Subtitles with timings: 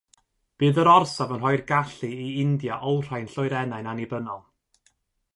[0.61, 4.41] Bydd yr orsaf yn rhoi'r gallu i India olrhain lloerennau'n annibynnol.